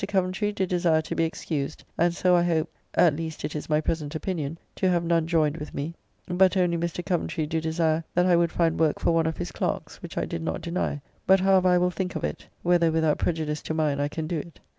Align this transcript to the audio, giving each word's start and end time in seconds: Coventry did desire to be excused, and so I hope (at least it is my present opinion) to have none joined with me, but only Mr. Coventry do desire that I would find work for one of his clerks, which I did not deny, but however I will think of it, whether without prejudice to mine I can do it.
Coventry 0.07 0.51
did 0.51 0.67
desire 0.69 1.03
to 1.03 1.13
be 1.13 1.25
excused, 1.25 1.83
and 1.95 2.15
so 2.15 2.35
I 2.35 2.41
hope 2.41 2.67
(at 2.95 3.15
least 3.15 3.45
it 3.45 3.55
is 3.55 3.69
my 3.69 3.79
present 3.79 4.15
opinion) 4.15 4.57
to 4.77 4.89
have 4.89 5.03
none 5.03 5.27
joined 5.27 5.57
with 5.57 5.75
me, 5.75 5.93
but 6.27 6.57
only 6.57 6.75
Mr. 6.75 7.05
Coventry 7.05 7.45
do 7.45 7.61
desire 7.61 8.03
that 8.15 8.25
I 8.25 8.35
would 8.35 8.51
find 8.51 8.79
work 8.79 8.97
for 8.99 9.11
one 9.11 9.27
of 9.27 9.37
his 9.37 9.51
clerks, 9.51 10.01
which 10.01 10.17
I 10.17 10.25
did 10.25 10.41
not 10.41 10.61
deny, 10.61 11.01
but 11.27 11.41
however 11.41 11.67
I 11.69 11.77
will 11.77 11.91
think 11.91 12.15
of 12.15 12.23
it, 12.23 12.47
whether 12.63 12.91
without 12.91 13.19
prejudice 13.19 13.61
to 13.61 13.75
mine 13.75 13.99
I 13.99 14.07
can 14.07 14.25
do 14.25 14.39
it. 14.39 14.59